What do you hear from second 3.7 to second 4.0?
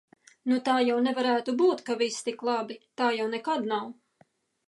nav.